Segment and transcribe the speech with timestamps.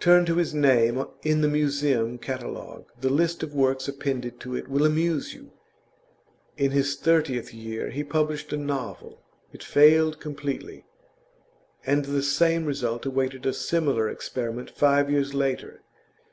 [0.00, 4.66] Turn to his name in the Museum Catalogue; the list of works appended to it
[4.66, 5.52] will amuse you.
[6.56, 9.22] In his thirtieth year he published a novel;
[9.52, 10.84] it failed completely,
[11.86, 15.80] and the same result awaited a similar experiment five years later.